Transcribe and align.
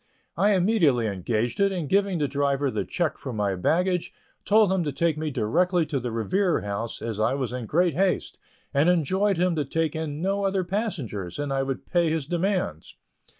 I 0.35 0.55
immediately 0.55 1.05
engaged 1.05 1.59
it, 1.59 1.71
and 1.71 1.87
giving 1.87 2.17
the 2.17 2.27
driver 2.27 2.71
the 2.71 2.83
check 2.85 3.19
for 3.19 3.31
my 3.31 3.53
baggage, 3.53 4.11
told 4.45 4.73
him 4.73 4.83
to 4.83 4.91
take 4.91 5.15
me 5.15 5.29
directly 5.29 5.85
to 5.85 5.99
the 5.99 6.11
Revere 6.11 6.61
House, 6.61 7.03
as 7.03 7.19
I 7.19 7.35
was 7.35 7.53
in 7.53 7.67
great 7.67 7.93
haste, 7.93 8.39
and 8.73 8.89
enjoined 8.89 9.37
him 9.37 9.55
to 9.57 9.63
take 9.63 9.95
in 9.95 10.19
no 10.19 10.43
other 10.43 10.63
passengers, 10.63 11.37
and 11.37 11.53
I 11.53 11.61
would 11.61 11.85
pay 11.85 12.09
his 12.09 12.25
demands. 12.25 12.95